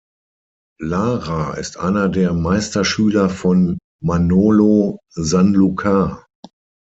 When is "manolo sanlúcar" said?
4.03-6.25